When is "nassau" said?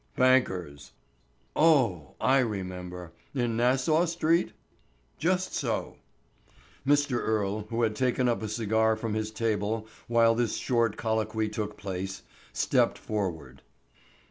3.55-4.05